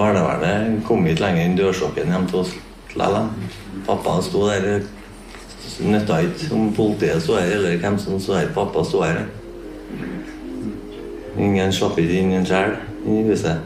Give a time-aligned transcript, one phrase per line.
[0.00, 2.54] Barnevernet kom ikke lenger enn dørstokken hjem til oss
[2.94, 3.26] likevel.
[3.84, 4.86] Pappa sto der.
[5.80, 8.48] Nytta ikke om politiet sto her eller hvem som sto her.
[8.54, 9.26] Pappa sto her.
[11.40, 13.60] Ingen slapp ikke inn en i huset.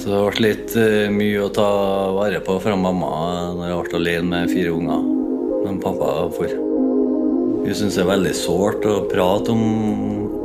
[0.00, 1.66] Så det ble litt uh, mye å ta
[2.16, 3.10] vare på fra mamma
[3.58, 5.02] når jeg ble alene med fire unger.
[5.66, 6.54] Men pappa for.
[7.66, 9.66] Hun syns det er veldig sårt å prate om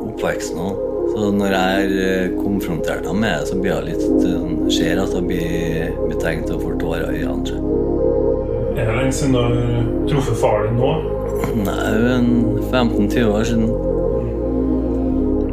[0.10, 0.60] oppveksten.
[0.66, 0.85] Også.
[1.16, 5.24] Så når jeg er konfrontert med det, så blir jeg litt uh, ser at jeg
[5.30, 7.62] blir, betenkt tenkt og får tårer i øynene.
[8.76, 9.54] Er det lenge siden du har
[10.10, 10.90] truffet far din nå?
[11.64, 12.20] Nei,
[12.68, 13.72] 15-20 år siden.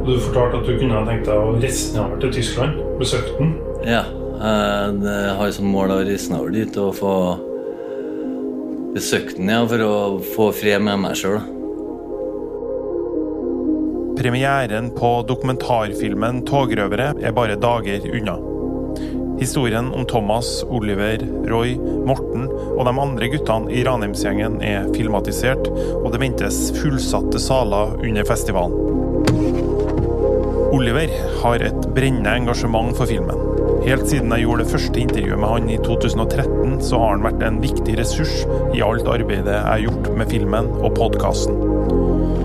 [0.03, 2.83] Du fortalte at du kunne ha tenkt deg å reise nedover til Tyskland.
[2.99, 3.55] Besøke den.
[3.87, 4.03] Ja.
[4.43, 7.17] Jeg har som mål å reise nedover dit og få
[8.97, 9.97] besøkt den, ja, for å
[10.35, 11.39] få fred med meg sjøl.
[14.17, 18.37] Premieren på dokumentarfilmen 'Togrøvere' er bare dager unna.
[19.41, 21.75] Historien om Thomas, Oliver, Roy,
[22.07, 22.45] Morten
[22.77, 25.67] og de andre guttene i Ranheimsgjengen er filmatisert,
[25.99, 28.77] og det ventes fullsatte saler under festivalen.
[30.73, 31.11] Oliver
[31.43, 33.41] har et brennende engasjement for filmen.
[33.83, 37.43] Helt siden jeg gjorde det første intervjuet med han i 2013, så har han vært
[37.49, 38.45] en viktig ressurs
[38.77, 42.42] i alt arbeidet jeg har gjort med filmen og podkasten.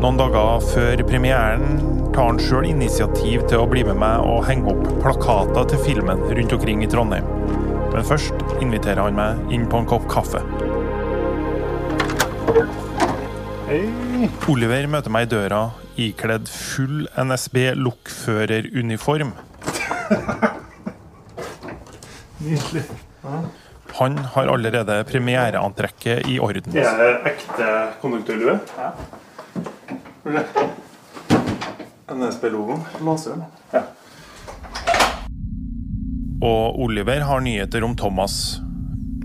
[0.00, 1.74] Noen dager før premieren
[2.14, 6.16] tar han sjøl initiativ til å bli med meg og henge opp plakater til filmen
[6.24, 7.26] rundt omkring i Trondheim.
[7.92, 8.32] Men først
[8.64, 10.40] inviterer han meg inn på en kopp kaffe.
[13.68, 13.84] Hei.
[14.48, 19.36] Oliver møter meg i døra ikledd full NSB-lokføreruniform.
[22.40, 22.88] Nydelig.
[24.00, 26.72] Han har allerede premiereantrekket i orden.
[26.72, 28.56] Er det ekte konduktørlue?
[28.80, 28.96] Ja.
[32.10, 32.80] NSB-logoen.
[33.04, 33.44] Låser.
[33.70, 33.82] Ja.
[36.42, 38.60] Og Oliver har nyheter om Thomas.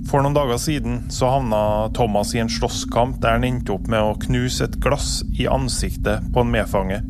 [0.10, 4.04] For noen dager siden så havna Thomas i en slåsskamp der han endte opp med
[4.04, 7.02] å knuse et glass i ansiktet på en medfange.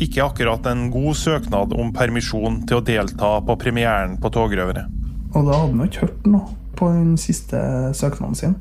[0.00, 4.86] Ikke akkurat en god søknad om permisjon til å delta på premieren på Togrøvere.
[5.30, 7.60] Og da hadde han ikke hørt noe på den siste
[7.94, 8.56] søknaden sin.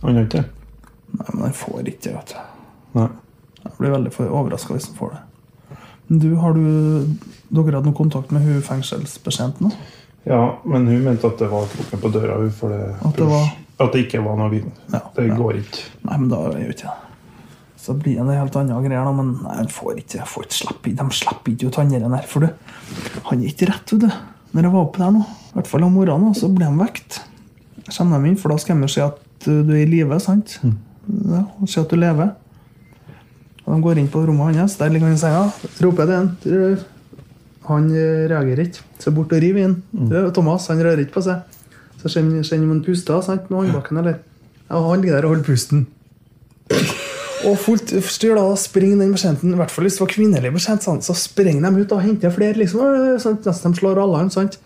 [0.00, 0.46] Han har ikke det?
[1.18, 2.38] Nei, men han får ikke det, vet du.
[3.00, 3.08] Nei.
[3.68, 5.24] Jeg blir veldig overraska hvis han får det.
[6.08, 6.62] Du, har du
[7.52, 9.72] Dere hatt noe kontakt med hun fengselsbetjenten?
[10.28, 12.38] Ja, men hun mente at det var kroken på døra.
[12.52, 14.72] For det, At det var- at det ikke var noe vin.
[14.92, 15.34] Ja, Det ja.
[15.36, 15.84] går ikke.
[16.04, 16.96] Nei, men da er jo ikke det.
[17.78, 19.12] Så blir det helt annen greier, da.
[19.12, 22.22] Men nei, han får ikke, får ikke slippe, de slipper ikke ut han der.
[22.26, 22.48] For du,
[23.24, 24.10] han er ikke rett, vet du.
[24.54, 27.20] Når jeg var oppe der nå, i hvert fall om morgenen, så ble han vekt.
[27.88, 30.58] Kjenner dem inn, for da skal de si at du er i live, sant?
[30.64, 32.34] Ja, og si at du lever.
[33.68, 35.42] Og de går inn på rommet hans, der ligger han i senga.
[35.84, 36.30] Roper til han.
[37.68, 38.80] Han eh, reagerer ikke.
[39.02, 39.74] Så bort og river inn.
[39.92, 40.14] Mm.
[40.32, 41.60] Thomas han rører ikke på seg.
[42.00, 44.22] Så kjenner man puster sant, med håndbaken, eller?
[44.70, 45.84] Ja, han ligger der og holder pusten.
[47.46, 50.82] Og fullt styr da springer den betjenten, i hvert fall hvis det var kvinnelig betjent,
[50.86, 52.56] sånn, så springer de ut og henter flere.
[52.58, 54.30] liksom, øh, sant, Nesten de slår an.
[54.30, 54.58] sant?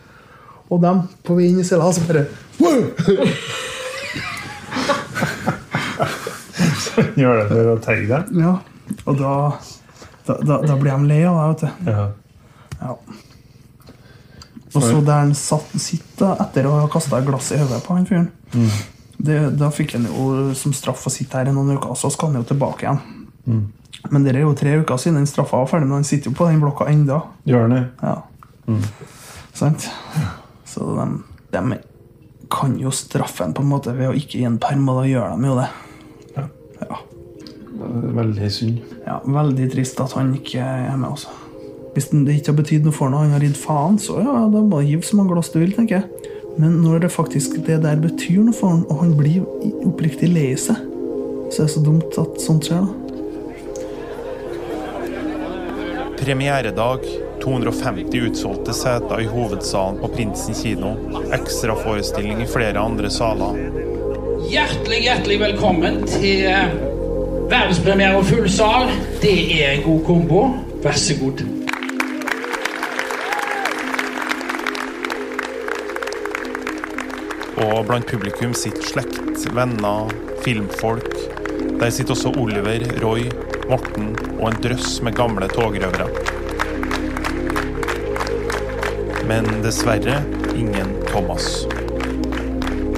[0.70, 2.26] Og dem på vei inn i cella, så bare!
[7.16, 8.22] Gjør det for å teie deg?
[8.40, 8.52] Ja,
[9.06, 9.34] Og da,
[10.26, 11.90] da, da, da blir de lei av deg, vet du.
[11.90, 12.08] Ja.
[12.82, 12.96] Ja.
[14.72, 17.92] Og så der han satt, sitter etter å ha kasta et glass i hodet på
[17.98, 18.30] han fyren
[19.22, 22.32] det, Da fikk han jo som straff å sitte her i noen uker, så skal
[22.32, 23.00] han jo tilbake igjen.
[24.10, 26.36] Men det er jo tre uker siden den straffa var ferdig, men han sitter jo
[26.38, 26.88] på den blokka.
[27.46, 27.82] Gjør det?
[29.54, 29.90] Sant?
[30.64, 31.06] Så de,
[31.52, 31.78] de
[32.50, 35.06] kan jo straffe en på en måte ved å ikke gi en perm, og da
[35.10, 35.68] gjør de jo det.
[36.36, 36.46] Ja.
[36.80, 36.98] Ja.
[38.16, 38.78] Veldig synd.
[39.06, 41.28] ja, Veldig trist at han ikke er med, Også.
[41.92, 44.62] Hvis det ikke har betydd noe for noe, han har gitt faen, så ja, da
[44.64, 46.30] må du hive så mange glass du vil, tenker jeg.
[46.56, 49.44] Men når det faktisk det der betyr noe for han, og han blir
[49.84, 50.80] oppriktig lei seg,
[51.52, 52.92] så er det så dumt at sånt skjer, da.
[56.22, 57.04] Premieredag.
[57.42, 60.92] 250 utsolgte seter i hovedsalen på Prinsen kino.
[61.34, 63.58] Ekstraforestilling i flere andre saler.
[64.46, 66.46] Hjertelig, hjertelig velkommen til
[67.52, 68.88] verdenspremiere og full sal.
[69.22, 70.42] Det er en god kombo.
[70.82, 71.42] Vær så god.
[77.62, 80.10] Og blant publikum sitter slekt, venner,
[80.44, 81.14] filmfolk.
[81.80, 83.28] Der sitter også Oliver, Roy,
[83.70, 86.08] Morten og en drøss med gamle togrøvere.
[89.28, 90.22] Men dessverre
[90.56, 91.66] ingen Thomas.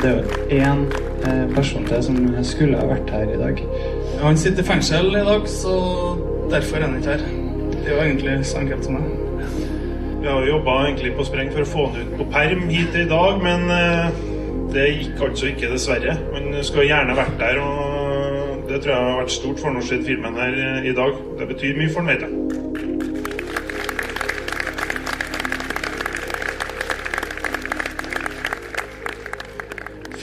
[0.00, 0.86] Det er jo én
[1.26, 3.60] eh, person til som skulle ha vært her i dag.
[4.22, 5.74] Han sitter i fengsel i dag, så
[6.50, 7.24] derfor er han ikke her.
[7.72, 9.04] Det er jo egentlig så enkelt som det.
[10.20, 13.04] Vi har jobba egentlig på spreng for å få han ut på perm hit i
[13.10, 14.22] dag, men eh,
[14.72, 16.16] det gikk altså ikke, dessverre.
[16.32, 20.40] Han skulle gjerne vært der, og det tror jeg har vært stort for se filmen
[20.40, 21.12] her eh, i dag.
[21.38, 22.32] Det betyr mye for han, vet jeg.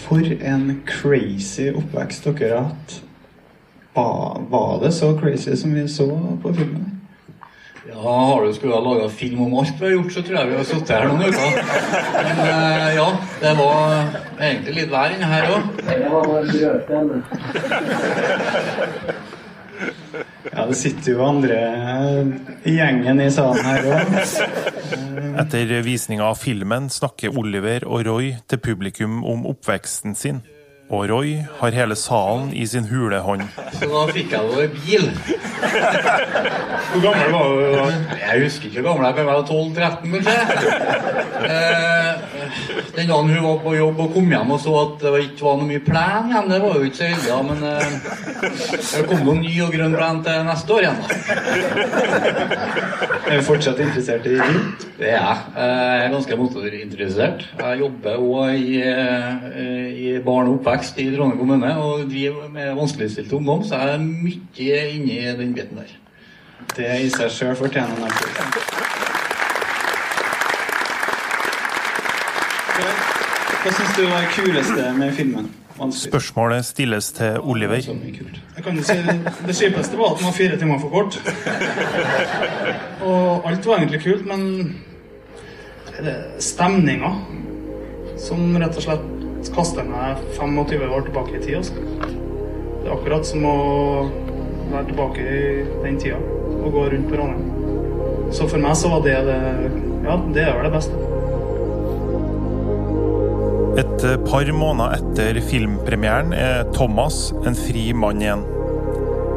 [0.02, 3.11] For en crazy oppvekst dere har hatt.
[3.94, 7.02] Var, var det så crazy som vi så på filmen?
[7.90, 10.48] Ja, har du skulle ha laga film om alt vi har gjort, så tror jeg
[10.48, 11.52] vi har sittet her noen uker.
[12.16, 13.08] Men eh, ja,
[13.42, 14.06] det var
[14.40, 15.62] egentlig litt vær inne her òg.
[20.52, 21.60] Ja, det sitter jo andre
[22.64, 24.16] i gjengen i salen her òg.
[25.44, 30.42] Etter visninga av filmen snakker Oliver og Roy til publikum om oppveksten sin.
[30.92, 33.46] Og Roy har hele salen i sin hule hånd.
[33.80, 35.06] Så da fikk jeg jo bil.
[36.92, 37.86] Hvor gammel var du da?
[38.20, 39.26] Jeg husker ikke hvor gammel jeg var.
[39.32, 40.36] være 12-13, kanskje.
[41.42, 42.12] Eh,
[42.98, 45.56] den dagen hun var på jobb og kom hjem og så at det ikke var
[45.62, 47.90] noe mye plen igjen, det var jo ikke så heldig, ja, men eh,
[48.92, 51.00] det kom noen ny og grønn plen til neste år igjen.
[51.00, 51.06] da.
[53.32, 54.60] Er du fortsatt interessert i bil?
[55.00, 55.38] Det er jeg.
[55.56, 57.40] Eh, Jeg er ganske motorinteressert.
[57.62, 59.32] Jeg jobber òg i, eh,
[59.96, 64.04] i barn og oppvekst i Trondheim kommune og driver med vanskeligstilte ungdom, så jeg er
[64.04, 65.94] mye inne i den biten der.
[66.76, 68.82] Det i seg sjøl fortjener en applaus.
[73.62, 75.52] Hva syns du var det kuleste med filmen?
[75.78, 76.12] Vanskelig.
[76.12, 77.82] Spørsmålet stilles til Oliver.
[77.94, 78.26] Mye.
[78.56, 78.94] Jeg kan si
[79.48, 81.14] Det kjipeste var at den var fire timer for kort.
[83.02, 84.42] Og alt var egentlig kult, men
[86.42, 87.14] stemninga
[88.22, 89.11] som rett og slett
[89.50, 91.56] kaster meg 25 år tilbake i tid.
[91.62, 91.74] Altså.
[92.82, 93.58] Det er akkurat som å
[94.72, 95.42] være tilbake i
[95.84, 96.20] den tida
[96.62, 97.48] og gå rundt på Ranheim.
[98.32, 99.40] Så for meg så var det det
[100.02, 100.96] Ja, det er vel det beste.
[103.82, 108.42] Et par måneder etter filmpremieren er Thomas en fri mann igjen.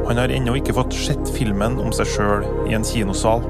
[0.09, 3.45] Han har ennå ikke fått sett filmen om seg sjøl i en kinosal.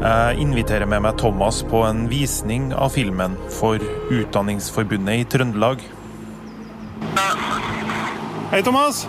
[0.00, 5.82] Jeg inviterer med meg Thomas på en visning av filmen for Utdanningsforbundet i Trøndelag.
[8.50, 9.02] Hei, Thomas.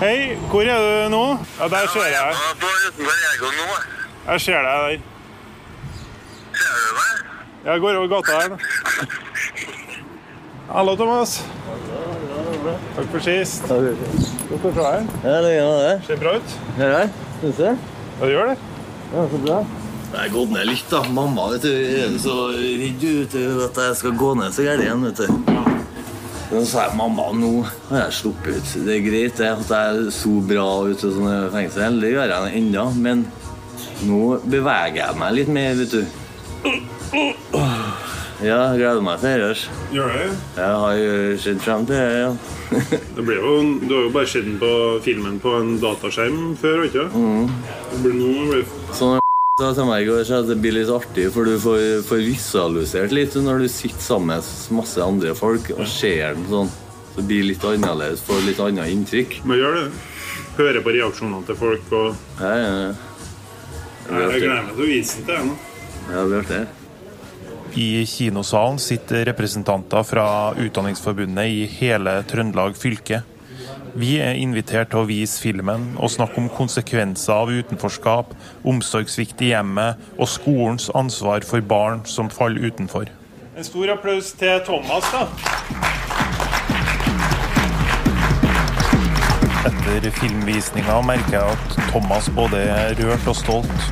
[0.00, 0.14] Hei,
[0.50, 1.20] hvor er du nå?
[1.60, 2.32] Ja, Der ser jeg.
[2.32, 3.12] deg.
[4.26, 4.98] Jeg ser deg der.
[6.56, 7.22] Ser du meg?
[7.68, 8.48] Jeg går over gata her.
[8.48, 8.58] nå.
[10.72, 11.36] Hallo, Thomas.
[12.96, 13.68] Takk for sist.
[13.68, 15.14] Godt å se deg.
[15.28, 15.94] Ja, det gjør det.
[16.08, 16.58] Ser bra ut.
[16.80, 17.64] Her er Syns du?
[17.68, 18.71] Ja, det gjør det.
[19.12, 19.58] Ja, så bra.
[20.12, 21.02] Jeg har gått ned litt, da.
[21.12, 25.04] Mamma vet du, er så redd du, at jeg skal gå ned så gærent igjen.
[25.08, 25.60] vet du.
[26.52, 27.52] Så sa jeg mamma, nå
[27.90, 28.72] har jeg sluppet ut.
[28.86, 32.00] Det er greit det, at jeg så bra ut i sånne fengsel.
[32.00, 32.88] Det gjør jeg ennå.
[33.04, 33.24] Men
[34.08, 36.04] nå beveger jeg meg litt mer, vet du.
[38.42, 39.80] Ja, jeg gleder meg til dette.
[39.94, 40.28] Gjør det?
[40.56, 42.30] Jeg har jo sett frem til det, ja.
[43.16, 43.52] det ble jo,
[43.84, 44.70] du har jo bare sett den på
[45.04, 48.64] filmen på en dataskjerm før, ikke Det blir noe, blir
[48.96, 49.20] Sånn
[49.60, 52.24] sa til meg i går så at det blir litt artig, for du får, får
[52.24, 56.74] visualisert litt når du sitter sammen med masse andre folk og ser den sånn.
[57.12, 59.42] Så det blir litt annerledes, får litt annet inntrykk.
[59.46, 59.86] Men gjør det.
[60.56, 62.92] Hører på reaksjonene til folk og Ja, ja, ja.
[64.08, 65.58] Jeg gleder meg til å vise den til deg nå.
[66.08, 66.81] Ja, det blir artig.
[67.74, 73.22] I kinosalen sitter representanter fra Utdanningsforbundet i hele Trøndelag fylke.
[73.96, 78.34] Vi er invitert til å vise filmen og snakke om konsekvenser av utenforskap,
[78.68, 83.08] omsorgssvikt i hjemmet og skolens ansvar for barn som faller utenfor.
[83.56, 85.24] En stor applaus til Thomas, da.
[89.72, 93.90] Etter filmvisninga merker jeg at Thomas både er rørt og stolt,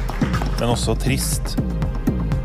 [0.61, 1.57] men også trist.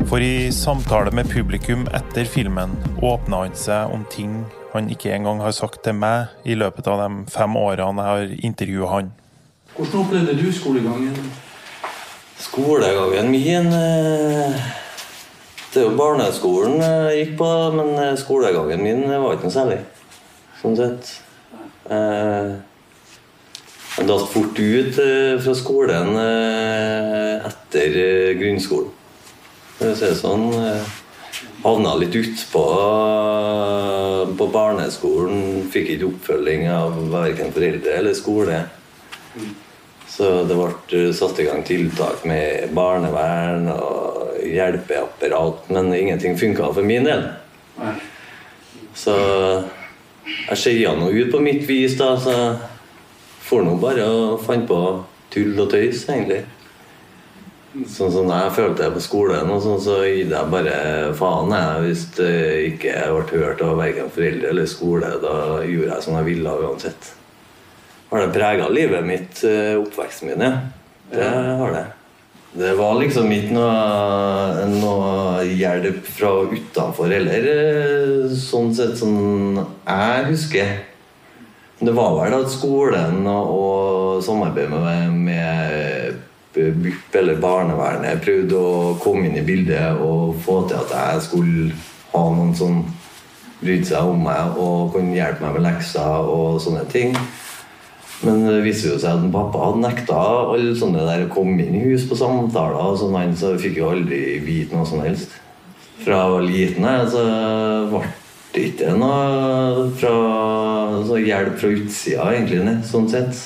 [0.06, 4.36] For i samtale med publikum etter filmen åpna han seg om ting
[4.72, 8.34] han ikke engang har sagt til meg i løpet av de fem årene jeg har
[8.50, 9.08] intervjua han.
[9.74, 11.16] Hvordan opplevde du skolegangen?
[12.38, 14.66] Skolegangen min eh,
[15.72, 19.80] Det er jo barneskolen jeg gikk på, men eh, skolegangen min var ikke noe særlig.
[20.62, 21.10] Sånn sett.
[21.90, 22.54] Eh,
[23.96, 28.92] Jeg datt fort ut eh, fra skolen eh, etter eh, grunnskolen.
[29.80, 30.48] Si sånn.
[31.66, 32.64] Havna litt utpå
[34.38, 35.66] på barneskolen.
[35.72, 38.62] Fikk ikke oppfølging av verken foreldre eller skole.
[40.16, 46.70] Så det ble eh, satt i gang tiltak med barnevern og hjelpeapparat, men ingenting funka
[46.72, 47.26] for min del.
[48.96, 49.16] Så
[50.46, 52.14] jeg skeia nå ut på mitt vis, da.
[52.16, 52.32] Så
[53.46, 54.80] får nå bare og fant på
[55.34, 56.44] tull og tøys, egentlig.
[57.84, 60.76] Sånn som jeg følte på skolen, og sånn, så gidde jeg bare
[61.18, 62.32] faen jeg, hvis det
[62.70, 65.10] ikke ble hørt av verken foreldre eller skole.
[65.20, 65.34] Da
[65.66, 67.10] gjorde jeg som jeg ville uansett.
[68.08, 70.46] Har det prega livet mitt, eh, oppveksten min?
[70.46, 70.54] Ja.
[71.10, 71.30] Det
[71.60, 71.86] har det.
[72.56, 80.24] Det var liksom ikke noe, noe hjelp fra utenfor heller, eh, sånn sett som jeg
[80.30, 80.70] husker.
[81.76, 86.22] Det var vel at skolen og, og samarbeidet med, med
[86.56, 91.70] BUP eller barnevernet prøvde å komme inn i bildet og få til at jeg skulle
[92.12, 92.84] ha noen som
[93.60, 97.16] brydde seg om meg og kunne hjelpe meg med lekser og sånne ting.
[98.24, 100.20] Men det viser jo seg at pappa hadde nekta
[100.54, 102.78] alle sånne der å komme inn i hus på samtaler.
[102.80, 105.36] og sånn, han, Så fikk jo aldri vite noe som helst.
[106.04, 107.26] Fra jeg var liten så
[107.90, 108.06] ble
[108.56, 110.14] det ikke noe fra,
[111.04, 113.36] så hjelp fra utsida, egentlig, sånn sett.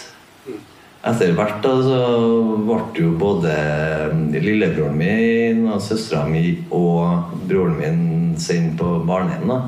[1.00, 2.00] Etter hvert da, så
[2.60, 3.52] ble jo både
[4.34, 8.02] lillebroren min og søstera mi og broren min
[8.40, 9.48] sendt på barnehjem.
[9.48, 9.62] da.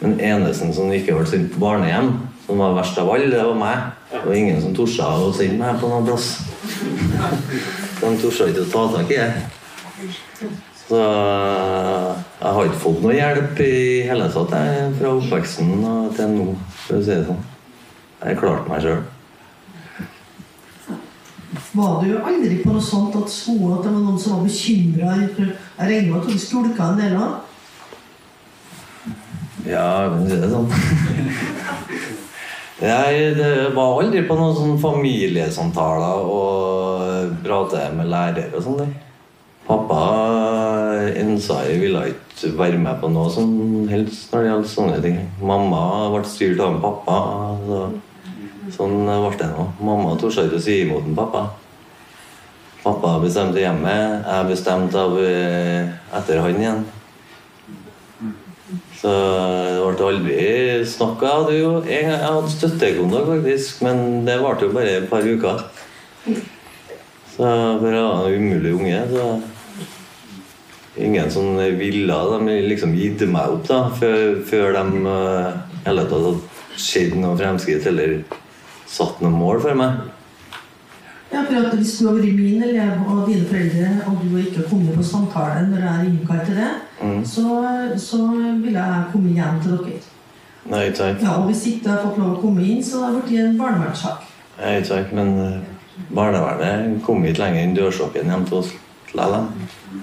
[0.00, 2.14] Men eneste som ikke ble sendt på barnehjem,
[2.46, 3.90] som var verst av alle, det var meg.
[4.14, 6.30] Var ingen som torde å sende meg på noen plass.
[8.00, 9.30] De torde ikke å ta tak i det.
[10.86, 14.54] Så jeg har ikke fått noe hjelp i hele tatt
[14.98, 16.52] fra oppveksten og til nå,
[16.86, 17.48] for å si det sånn.
[18.20, 19.09] Jeg har klart meg sjøl.
[21.72, 25.12] Var du aldri på noe sånt at skolen at det var noen som var bekymra?
[25.20, 27.32] Jeg regner med at du skulka en del òg?
[29.68, 30.70] Ja, kan si det sånn.
[32.80, 38.94] Jeg det var aldri på noen sånne familiesamtaler og prate med lærere og sånn.
[39.66, 39.98] Pappa
[41.20, 43.52] Ensai ville ikke være med på noe som
[43.90, 45.20] helst når det gjaldt sånne ting.
[45.44, 47.18] Mamma ble styrt av pappa.
[47.68, 47.82] Så,
[48.80, 49.68] sånn ble det nå.
[49.84, 51.50] Mamma torde ikke å si imot en pappa.
[52.80, 53.92] Pappa bestemte hjemme.
[54.24, 56.82] Jeg bestemte eh, etter han igjen.
[59.00, 60.40] Så det ble aldri
[60.88, 61.26] snakka.
[61.26, 65.64] Jeg hadde jo jeg hadde støttekontakt, faktisk, men det varte jo bare et par uker.
[67.34, 67.48] Så
[67.80, 69.30] for jeg var en umulig unge, så
[71.00, 75.12] Ingen som ville De liksom gitt meg opp da, før, før de
[75.86, 78.18] hele tatt hadde skjedd noe fremskritt eller
[78.90, 80.00] satt noe mål for meg.
[81.32, 84.56] Ja, for at Hvis du har vært min elev og dine foreldre, og du ikke
[84.56, 86.70] har kommet på samtale når jeg er innkalt til det,
[87.02, 87.24] Mm.
[87.24, 87.42] så,
[87.96, 88.26] så
[88.62, 90.00] ville jeg komme hjem til dere.
[90.70, 91.22] Nei, takk.
[91.22, 93.40] Ja, og Hvis ikke jeg har fått lov å komme inn, så har det blitt
[93.40, 94.26] en barnevernssak.
[94.58, 95.12] Nei, takk.
[95.16, 95.54] Men uh,
[96.14, 98.74] barnevernet kom ikke lenger enn dørstokken hjem til oss
[99.14, 99.46] likevel.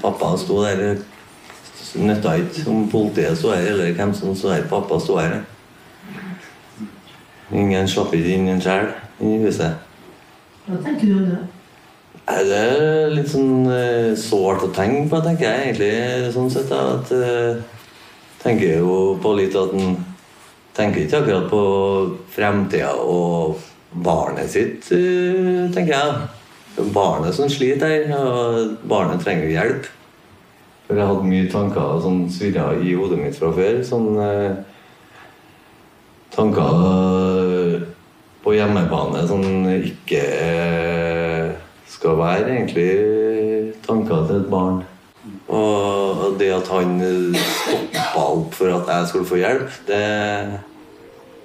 [0.02, 0.98] Pappa sto der.
[1.98, 4.66] Nytta ikke om politiet sto her, eller hvem som sto her.
[4.70, 5.38] Pappa sto her.
[7.54, 8.90] Ingen slapp ikke inn en sjel
[9.24, 9.78] i huset.
[10.68, 11.44] Hva tenker du om det?
[12.28, 16.32] Det er litt sånn eh, sårt å tenke på, tenker jeg egentlig.
[16.36, 17.62] sånn sett da, at eh,
[18.42, 19.96] tenker jo på litt at en
[20.76, 21.62] tenker ikke akkurat på
[22.36, 23.64] fremtida og
[24.04, 26.90] barnet sitt, eh, tenker jeg.
[26.94, 29.88] Barnet som sliter her, og barnet trenger hjelp.
[30.86, 33.80] For jeg hadde mye tanker som svirra i hodet mitt fra før.
[33.88, 34.60] Sånn eh,
[36.36, 36.76] tanker
[38.78, 39.44] hjemmebane som
[39.74, 41.50] ikke eh,
[41.90, 44.84] skal være egentlig tanker til et barn.
[45.48, 46.98] Og det at han
[47.34, 50.02] stoppa opp for at jeg skulle få hjelp, det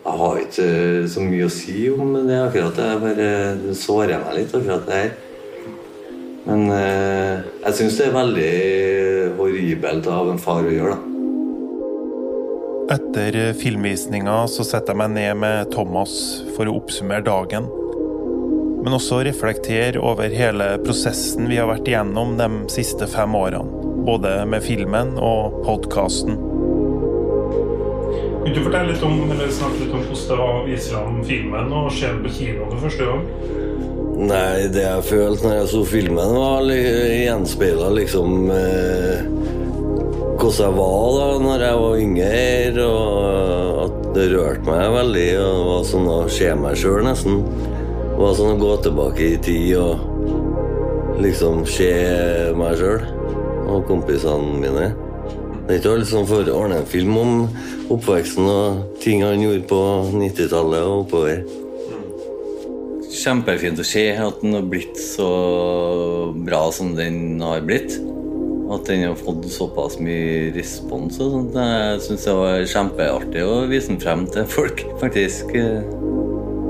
[0.02, 2.74] Jeg har ikke så mye å si om det akkurat.
[2.74, 5.12] Det bare sårer meg litt, akkurat det her.
[6.42, 8.50] Men eh, jeg syns det er veldig
[9.38, 11.11] horribelt av en far å gjøre, da.
[12.92, 16.12] Etter filmvisninga så setter jeg meg ned med Thomas
[16.52, 17.64] for å oppsummere dagen.
[18.84, 23.80] Men også reflektere over hele prosessen vi har vært igjennom de siste fem årene.
[24.04, 26.36] Både med filmen og podkasten.
[28.42, 31.24] Kan du fortelle litt om, eller snakke litt om hvordan det var å vise fram
[31.30, 33.24] filmen og se den på kino for første gang?
[34.20, 39.24] Nei, det jeg følte når jeg så filmen, var gjenspeila liksom eh,
[40.42, 45.28] hvordan jeg var da når jeg var yngre, og at det rørte meg veldig.
[45.38, 47.44] og Det var sånn å se meg sjøl, nesten.
[47.44, 51.92] Det var sånn å gå tilbake i tid og liksom se
[52.58, 53.06] meg sjøl
[53.70, 54.90] og kompisene mine.
[55.62, 57.34] Det er ikke alle som får ordne en film om
[57.94, 61.44] oppveksten og ting han gjorde på 90-tallet og oppover.
[63.12, 65.30] Kjempefint å se at den har blitt så
[66.34, 67.94] bra som den har blitt.
[68.72, 71.18] At den har fått såpass mye respons.
[71.20, 71.56] og sånt.
[71.58, 75.52] Jeg syns det var kjempeartig å vise den frem til folk, faktisk.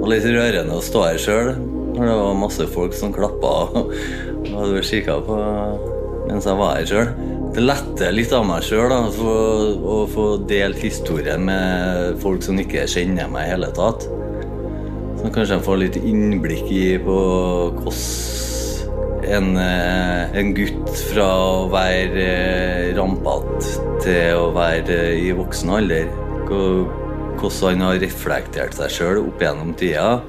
[0.02, 1.52] Og litt rørende å stå her sjøl
[1.92, 3.92] når det var masse folk som klappa og,
[4.56, 5.36] hadde kikka på
[6.26, 7.12] mens jeg var her sjøl?
[7.52, 13.28] Det letter litt av meg sjøl å få delt historien med folk som ikke kjenner
[13.30, 14.08] meg i hele tatt.
[15.20, 17.18] Så kanskje jeg får litt innblikk i på
[17.76, 18.51] hvordan
[19.24, 26.10] en, eh, en gutt fra å være eh, rampete til å være i voksen alder
[26.52, 30.20] Hvordan han har reflektert seg sjøl opp gjennom tida.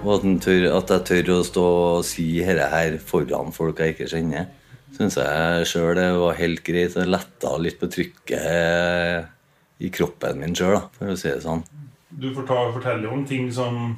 [0.00, 3.92] Og at, tør, at, jeg tør å stå og si dette her foran folk jeg
[3.92, 4.48] ikke kjenner.
[4.96, 6.96] Syns jeg sjøl det var helt greit.
[6.96, 9.28] Det letta litt på trykket
[9.84, 11.62] i kroppen min sjøl, for å si det sånn.
[12.08, 13.92] Du forteller om ting som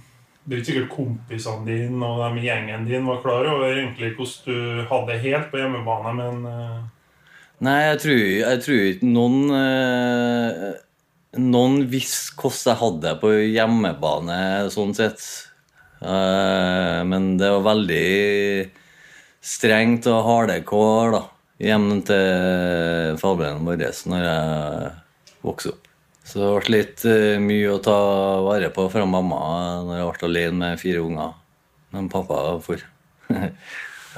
[0.48, 4.14] det er ikke sikkert kompisene dine og dem i gjengen din var klar over egentlig
[4.16, 6.78] hvordan du hadde det helt på hjemmebane, men uh...
[7.66, 7.98] Nei, jeg
[8.64, 10.68] tror, ikke noen uh,
[11.38, 14.38] Noen visste hvordan jeg hadde det på hjemmebane,
[14.72, 15.26] sånn sett.
[16.00, 18.70] Uh, men det var veldig
[19.44, 21.20] strengt og hardcore da,
[21.68, 24.96] hjemme til farbrødrene våre når jeg
[25.44, 25.87] vokste opp.
[26.28, 27.98] Så det ble litt uh, mye å ta
[28.44, 29.38] vare på fra mamma
[29.88, 31.36] når jeg ble alene med fire unger.
[31.94, 32.82] Men pappa for.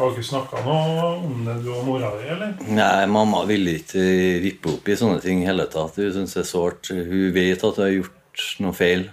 [0.01, 2.55] Har dere snakka noe om det, du og mora di, eller?
[2.73, 4.03] Nei, mamma ville ikke
[4.43, 5.99] rippe opp i sånne ting i hele tatt.
[6.01, 6.91] Hun syns det er sårt.
[6.91, 9.05] Hun vet at hun har gjort noe feil.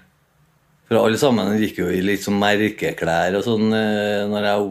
[0.88, 4.70] For alle sammen gikk jo i litt sånn merkeklær og sånn eh, når jeg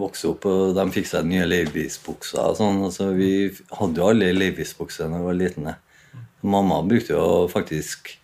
[0.00, 2.80] vokste opp, og de fikk seg nye Levis-bukser og sånn.
[2.86, 5.68] Altså, vi hadde jo alle Levis-bukser da vi var liten.
[6.42, 8.18] Mamma brukte jo faktisk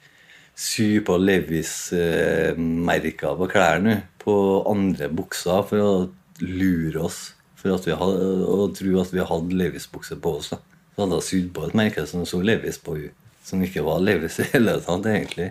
[0.56, 6.08] sy på Levis-merker på klærne på andre bukser for å
[6.40, 10.50] lure oss for at vi hadde, og tro at vi hadde Levis-bukse på oss.
[10.52, 10.58] da.
[10.94, 14.04] Så hadde hun sydd på et merke som så Levis på henne, som ikke var
[14.04, 15.50] Levis i hele tatt, egentlig.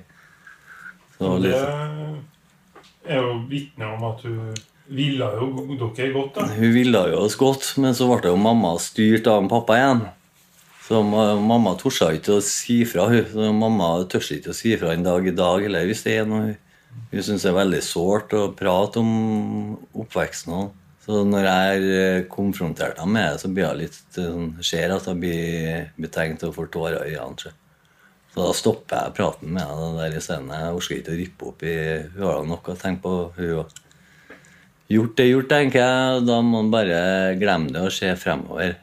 [1.17, 1.55] Så det
[3.05, 4.55] er jo vitne om at hun
[4.89, 6.48] ville jo dere godt, da.
[6.57, 10.05] Hun ville jo oss godt, men så ble jo mamma styrt av en pappa igjen.
[10.86, 13.08] Så mamma torde ikke å si fra.
[13.10, 13.58] Hun.
[13.58, 16.54] Mamma tør ikke å si fra en dag i dag heller hvis det er noe
[17.12, 20.71] hun syns det er veldig sårt å prate om oppveksten.
[21.06, 25.21] Så når jeg er konfrontert med det, så blir jeg litt sånn, ser at jeg
[25.21, 27.54] blir betenkt og får tårer i øynene.
[28.34, 30.52] Så da stopper jeg praten med henne der isteden.
[30.52, 31.76] Jeg orker ikke å rippe opp i
[32.17, 33.78] Hun har nok å tenke på, hun òg.
[34.91, 36.26] Gjort er gjort, tenker jeg.
[36.28, 36.98] Da må man bare
[37.39, 38.76] glemme det og se fremover.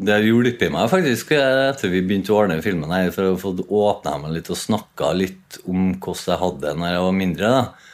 [0.00, 3.52] Det har hjulpet meg faktisk etter vi begynte å ordne filmen her, for å få
[3.60, 7.50] åpna meg litt og snakka litt om hvordan jeg hadde det når jeg var mindre.
[7.56, 7.90] da.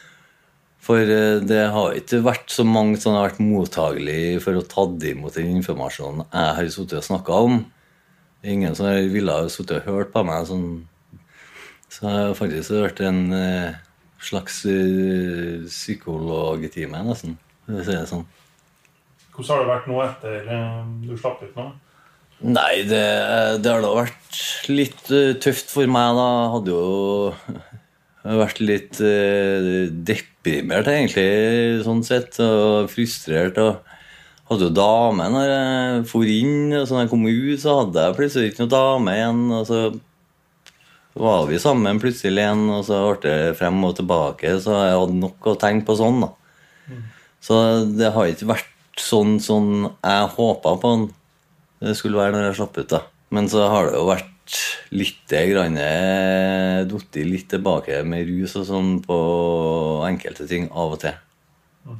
[0.86, 4.84] For eh, det har ikke vært så mange som har vært mottagelige for å ta
[4.86, 7.56] imot den informasjonen jeg har sittet og snakka om.
[8.46, 10.46] Ingen som ville ha sittet og hørt på meg.
[10.46, 10.84] Sånn.
[11.90, 13.80] Så jeg har faktisk vært en eh,
[14.22, 17.34] slags uh, psykologtime, nesten.
[17.66, 18.24] For å si det sånn.
[19.34, 20.48] Hvordan har det vært nå etter
[21.02, 21.66] du slapp ut nå?
[22.44, 23.04] Nei, det,
[23.64, 26.18] det, har da vært litt uh, tøft for meg.
[26.18, 26.26] da.
[26.36, 32.36] Jeg hadde jo vært litt uh, deprimert, egentlig, sånn sett.
[32.44, 33.60] Og frustrert.
[33.62, 33.82] og
[34.46, 36.74] hadde jo dame når jeg for inn.
[36.76, 39.42] og så når jeg kom ut, så hadde jeg plutselig ikke noe dame igjen.
[39.56, 39.80] og så
[41.16, 44.58] var vi sammen plutselig igjen, og så ble det frem og tilbake.
[44.60, 46.20] Så jeg hadde nok å tenke på sånn.
[46.26, 46.32] da.
[46.90, 47.04] Mm.
[47.40, 47.60] Så
[47.96, 50.92] det har ikke vært sånn som jeg håpa på
[51.86, 52.90] det skulle være når jeg slapp ut.
[52.90, 53.04] da.
[53.34, 54.32] Men så har det jo vært
[54.94, 55.32] litt
[56.92, 59.16] falt litt tilbake med rus og sånn på
[60.06, 61.16] enkelte ting av og til.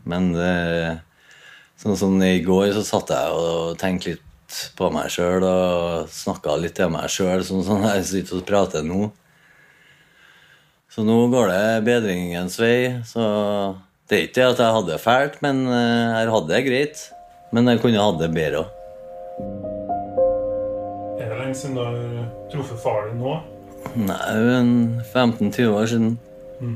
[0.04, 0.98] Men det,
[1.78, 6.56] sånn som i går, så satt jeg og tenkte litt på meg sjøl og snakka
[6.58, 9.10] litt til meg sjøl, sånn som jeg sitter og prater nå.
[10.90, 13.02] Så nå går det bedringens vei.
[13.04, 13.20] Så
[14.08, 17.04] det er ikke det at jeg hadde det fælt, men jeg hadde det greit.
[17.52, 18.75] Men jeg kunne hatt det bedre òg.
[21.56, 23.34] Lenge siden du har truffet far din nå?
[23.96, 24.16] Nei,
[25.14, 26.18] 15-20 år siden.
[26.60, 26.74] Mm.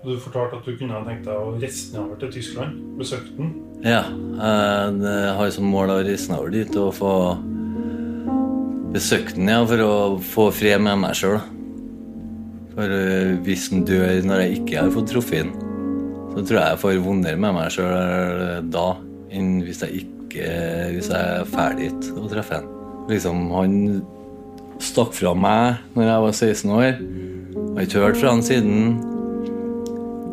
[0.00, 2.78] Du fortalte at du kunne ha tenkt deg å reise nedover til Tyskland?
[2.96, 3.50] Besøke den?
[3.84, 4.06] Ja.
[4.08, 7.12] Jeg har som mål å reise nedover dit og få
[8.94, 9.92] besøkt den, ja, for å
[10.24, 11.36] få fred med meg sjøl.
[12.72, 15.52] For eh, hvis den dør når jeg ikke har fått truffet den,
[16.32, 18.88] så tror jeg jeg får vondere med meg sjøl eh, da
[19.36, 20.50] enn hvis jeg ikke
[20.96, 22.76] hvis jeg er ferdig til å treffe han.
[23.10, 23.76] Liksom, han
[24.80, 26.90] stakk fra meg når jeg var 16 år.
[26.90, 28.98] Jeg har ikke hørt fra han siden.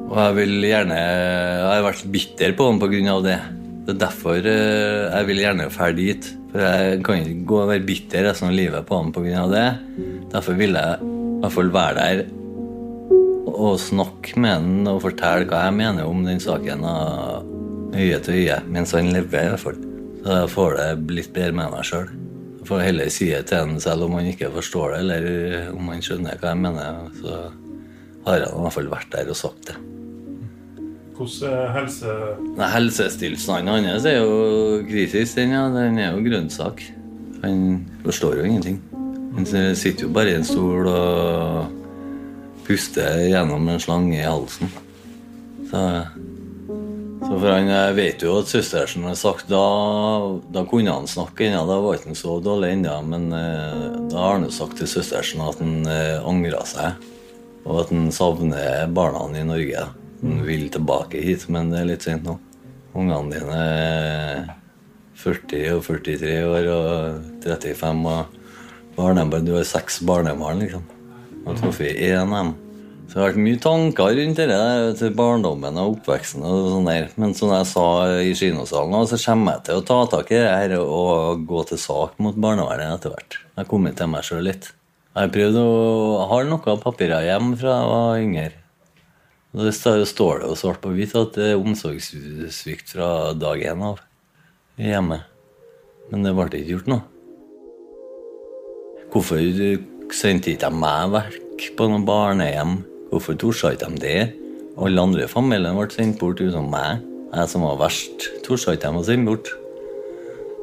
[0.08, 3.18] Og jeg vil gjerne Jeg har vært bitter på han pga.
[3.26, 3.40] det.
[3.88, 6.32] Det er derfor eh, jeg vil gjerne dra dit.
[6.52, 9.46] For jeg kan ikke gå og være bitter resten av livet på han pga.
[9.52, 9.68] det.
[10.32, 12.26] Derfor vil jeg i hvert fall være der
[13.58, 16.84] og snakke med han og fortelle hva jeg mener om den saken.
[17.98, 19.80] øye til øye mens han lever, i hvert fall.
[20.24, 22.27] Så jeg får det litt bedre med meg sjøl.
[22.67, 26.03] Får heller si det til han selv om han ikke forstår det, eller om han
[26.03, 27.06] skjønner hva jeg mener.
[27.21, 27.38] Så
[28.27, 29.77] har han i hvert fall vært der og sagt det.
[31.17, 32.17] Hvordan er helse...
[32.58, 35.39] Nei, Helsetilstanden hans er jo kritisk.
[35.39, 35.63] Den, ja.
[35.73, 36.84] den er jo grønnsak.
[37.41, 38.77] Han forstår jo ingenting.
[39.38, 41.73] Han sitter jo bare i en stol og
[42.67, 44.69] puster gjennom en slange i halsen.
[45.71, 45.82] Så
[47.38, 49.62] for han vet jo at søstersen har sagt da,
[50.54, 52.95] da kunne han snakke ennå, da var han ikke så dårlig ennå.
[53.10, 57.08] Men eh, da har han jo sagt til søstersen at han eh, angrer seg,
[57.65, 59.88] og at han savner barna i Norge.
[60.21, 62.38] Han vil tilbake hit, men det er litt sent nå.
[62.97, 64.45] Ungene dine er
[65.17, 68.38] 40 og 43 år og 35 og
[68.97, 69.45] barnebarn.
[69.45, 70.88] Du har seks barnebarn, liksom.
[71.45, 72.56] Og truffet én av dem.
[73.08, 76.43] Så det har vært mye tanker rundt det der, til barndommen og oppveksten.
[76.43, 77.06] og sånn der.
[77.15, 77.86] Men som jeg sa
[78.20, 81.80] i kinosalen, så kommer jeg til å ta tak i det her og gå til
[81.80, 83.38] sak mot barnevernet etter hvert.
[83.48, 84.67] Jeg har kommet til meg sjøl litt.
[85.15, 85.70] Jeg har prøvd å
[86.30, 88.50] ha noe av papirer hjemme fra jeg var yngre.
[89.58, 94.04] Det står det jo svart på hvitt at det er omsorgssvikt fra dag én av
[94.76, 95.22] hjemme.
[96.12, 97.08] Men det ble ikke gjort noe.
[99.15, 99.39] Hvorfor
[100.13, 102.78] sendte ikke jeg meg vekk på noe barnehjem?
[103.10, 104.32] Hvorfor torde ikke de det?
[104.78, 107.00] Alle andre i familien ble sendt bort utenom meg.
[107.32, 109.48] Jeg som var verst, torde ikke de å sende bort.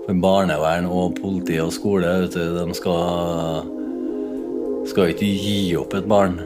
[0.05, 3.65] For barnevern og politi og skole vet du, de skal,
[4.91, 6.37] skal ikke gi opp et barn.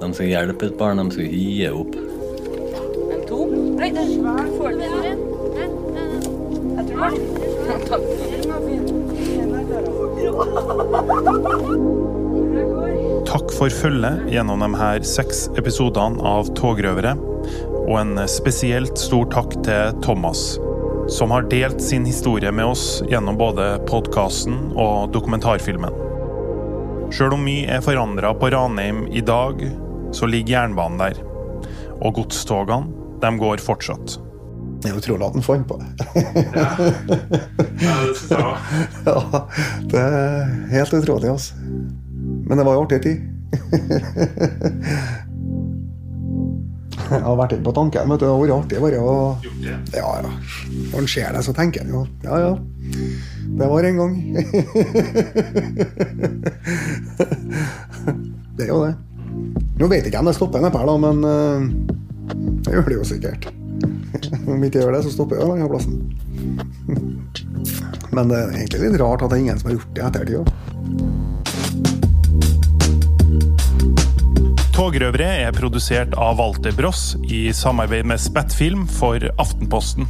[0.00, 1.94] De skal hjelpe et barn, de skal ikke gi opp.
[3.16, 3.40] En to?
[3.80, 4.44] Nei, det er svær.
[4.54, 4.88] Får du det?
[6.76, 7.20] Jeg tror det.
[12.06, 12.22] Takk
[13.52, 17.12] for følget gjennom de her seks episodene av Togrøvere.
[17.86, 20.56] Og en spesielt stor takk til Thomas,
[21.12, 25.92] som har delt sin historie med oss gjennom både podkasten og dokumentarfilmen.
[27.14, 29.60] Sjøl om mye er forandra på Ranheim i dag,
[30.16, 31.20] så ligger jernbanen der.
[32.00, 32.88] Og godstogene,
[33.22, 34.16] de går fortsatt.
[34.82, 35.92] Det er utrolig at han fant på det.
[36.56, 36.72] Ja,
[37.06, 38.42] det jeg også.
[39.06, 39.46] ja,
[39.92, 42.05] det er helt utrolig, altså.
[42.46, 43.18] Men det var jo artig tid.
[47.06, 48.08] Jeg har vært inne på tanken.
[48.10, 49.38] vet du, Det har vært artig bare å
[49.94, 50.30] Ja, ja.
[50.92, 52.52] Når en ser det, så tenker en jo ja, ja.
[53.56, 54.12] Det var en gang.
[58.56, 58.94] det er jo det.
[59.76, 61.60] Nå vet jeg ikke om det stopper nedpå her, da, men eh,
[62.66, 63.42] det gjør det jo sikkert.
[64.46, 65.94] Om ikke gjør det, så stopper jeg denne plassen.
[68.16, 70.06] Men det er egentlig litt rart at det er ingen som har gjort det i
[70.10, 70.38] ettertid
[74.76, 80.04] Togrøvere er produsert av Walter Bross i samarbeid med Spettfilm for Aftenposten.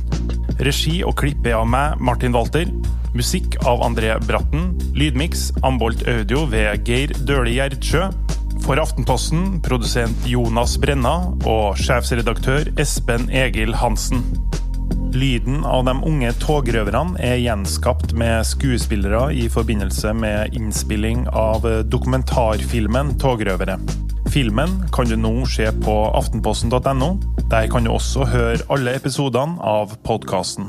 [0.59, 2.67] Regi og klipp er av meg, Martin Walter.
[3.15, 4.73] Musikk av André Bratten.
[4.99, 8.09] Lydmiks Ambolt Audio ved Geir Døhli Gjerdsjø.
[8.65, 11.15] For Aftenposten produsent Jonas Brenna
[11.47, 14.25] og sjefsredaktør Espen Egil Hansen.
[15.15, 23.15] Lyden av de unge togrøverne er gjenskapt med skuespillere i forbindelse med innspilling av dokumentarfilmen
[23.15, 23.79] 'Togrøvere'.
[24.37, 27.07] Filmen kan du nå se på aftenposten.no.
[27.49, 30.67] Der kan du også høre alle episodene av podkasten.